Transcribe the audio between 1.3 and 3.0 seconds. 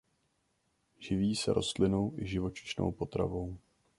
se rostlinnou i živočišnou